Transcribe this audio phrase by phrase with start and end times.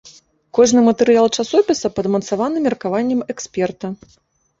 [0.59, 3.93] Кожны матэрыял часопіса падмацаваны меркаваннем эксперта.